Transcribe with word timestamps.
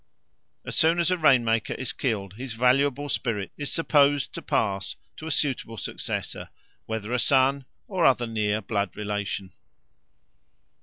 As 0.65 0.75
soon 0.75 0.97
as 0.97 1.11
a 1.11 1.17
rain 1.19 1.45
maker 1.45 1.75
is 1.75 1.93
killed, 1.93 2.33
his 2.33 2.55
valuable 2.55 3.07
spirit 3.07 3.51
is 3.55 3.71
supposed 3.71 4.33
to 4.33 4.41
pass 4.41 4.95
to 5.17 5.27
a 5.27 5.31
suitable 5.31 5.77
successor, 5.77 6.49
whether 6.87 7.13
a 7.13 7.19
son 7.19 7.65
or 7.87 8.03
other 8.03 8.25
near 8.25 8.61
blood 8.63 8.97
relation. 8.97 9.51